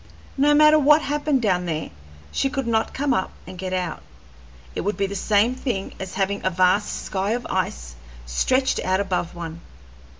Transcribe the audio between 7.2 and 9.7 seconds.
of ice stretched out above one.